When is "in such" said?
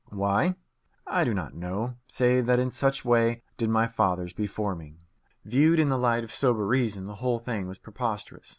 2.57-3.05